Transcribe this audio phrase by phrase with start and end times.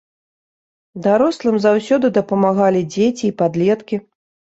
[1.03, 4.05] Дарослым заўсёды дапамагалі дзеці і падлеткі.